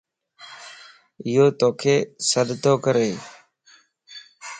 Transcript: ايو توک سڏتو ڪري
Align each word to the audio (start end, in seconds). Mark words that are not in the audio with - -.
ايو 1.25 1.45
توک 1.59 1.81
سڏتو 2.29 2.73
ڪري 2.85 3.09